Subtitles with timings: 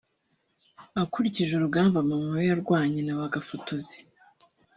[1.03, 3.97] akurikije urugamba mama we yarwanye na ba gafotozi